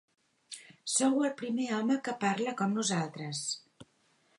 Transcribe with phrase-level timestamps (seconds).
[0.93, 3.49] Sou el primer home que parla com nosaltres.